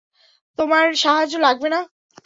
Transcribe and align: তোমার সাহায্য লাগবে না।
তোমার 0.59 0.85
সাহায্য 0.95 1.33
লাগবে 1.39 1.67
না। 1.69 1.79